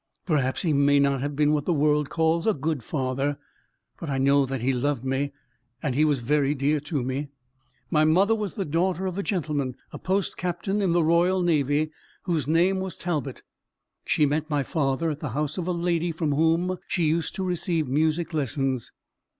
"Perhaps 0.25 0.63
he 0.63 0.73
may 0.73 0.99
not 0.99 1.21
have 1.21 1.35
been 1.35 1.51
what 1.53 1.65
the 1.65 1.71
world 1.73 2.09
calls 2.09 2.47
a 2.47 2.55
good 2.55 2.81
father; 2.83 3.37
but 3.99 4.09
I 4.09 4.17
know 4.17 4.47
that 4.47 4.61
he 4.61 4.73
loved 4.73 5.05
me, 5.05 5.31
and 5.83 5.93
he 5.93 6.05
was 6.05 6.21
very 6.21 6.55
dear 6.55 6.79
to 6.79 7.03
me. 7.03 7.27
My 7.91 8.03
mother 8.03 8.33
was 8.33 8.55
the 8.55 8.65
daughter 8.65 9.05
of 9.05 9.19
a 9.19 9.21
gentleman, 9.21 9.75
a 9.93 9.99
post 9.99 10.37
captain 10.37 10.81
in 10.81 10.93
the 10.93 11.03
Royal 11.03 11.43
Navy, 11.43 11.91
whose 12.23 12.47
name 12.47 12.79
was 12.79 12.97
Talbot. 12.97 13.43
She 14.03 14.25
met 14.25 14.49
my 14.49 14.63
father 14.63 15.11
at 15.11 15.19
the 15.19 15.29
house 15.37 15.59
of 15.59 15.67
a 15.67 15.71
lady 15.71 16.11
from 16.11 16.31
whom 16.31 16.79
she 16.87 17.03
used 17.03 17.35
to 17.35 17.43
receive 17.43 17.87
music 17.87 18.33
lessons. 18.33 18.91